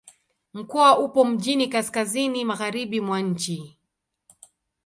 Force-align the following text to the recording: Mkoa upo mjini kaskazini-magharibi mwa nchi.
Mkoa 0.53 0.99
upo 0.99 1.25
mjini 1.25 1.67
kaskazini-magharibi 1.67 3.01
mwa 3.01 3.21
nchi. 3.21 3.77